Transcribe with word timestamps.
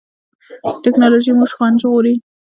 ټیکنالوژي 0.83 1.31
مو 1.37 1.45
ژوند 1.51 1.75
ژغوري 1.81 2.13